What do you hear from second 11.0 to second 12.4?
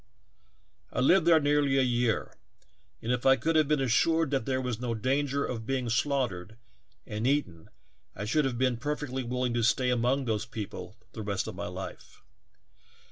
the rest of my life.